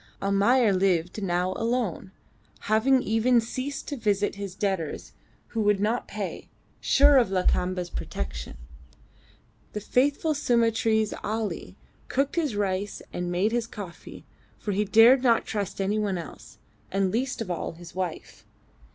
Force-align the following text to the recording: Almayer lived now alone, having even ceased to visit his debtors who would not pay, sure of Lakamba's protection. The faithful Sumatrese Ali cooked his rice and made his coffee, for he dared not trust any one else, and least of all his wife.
Almayer 0.19 0.73
lived 0.73 1.21
now 1.21 1.53
alone, 1.53 2.09
having 2.61 3.03
even 3.03 3.39
ceased 3.39 3.87
to 3.87 3.95
visit 3.95 4.33
his 4.33 4.55
debtors 4.55 5.13
who 5.49 5.61
would 5.61 5.79
not 5.79 6.07
pay, 6.07 6.49
sure 6.79 7.17
of 7.19 7.29
Lakamba's 7.29 7.91
protection. 7.91 8.57
The 9.73 9.79
faithful 9.79 10.33
Sumatrese 10.33 11.13
Ali 11.23 11.75
cooked 12.07 12.35
his 12.35 12.55
rice 12.55 13.03
and 13.13 13.31
made 13.31 13.51
his 13.51 13.67
coffee, 13.67 14.25
for 14.57 14.71
he 14.71 14.85
dared 14.85 15.21
not 15.21 15.45
trust 15.45 15.79
any 15.79 15.99
one 15.99 16.17
else, 16.17 16.57
and 16.91 17.11
least 17.11 17.39
of 17.39 17.51
all 17.51 17.73
his 17.73 17.93
wife. 17.93 18.43